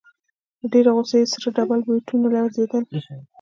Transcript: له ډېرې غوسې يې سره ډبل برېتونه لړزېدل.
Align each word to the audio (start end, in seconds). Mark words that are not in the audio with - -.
له 0.59 0.65
ډېرې 0.73 0.91
غوسې 0.95 1.15
يې 1.21 1.31
سره 1.33 1.47
ډبل 1.55 1.79
برېتونه 1.87 2.25
لړزېدل. 2.35 2.83